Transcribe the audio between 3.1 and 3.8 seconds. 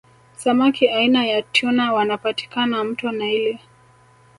naili